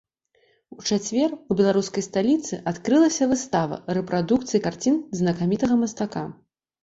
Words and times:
У 0.75 0.77
чацвер 0.93 1.33
у 1.51 1.57
беларускай 1.59 2.03
сталіцы 2.09 2.59
адкрылася 2.71 3.27
выстава 3.33 3.77
рэпрадукцый 3.99 4.63
карцін 4.69 4.97
знакамітага 5.19 5.75
мастака. 5.85 6.23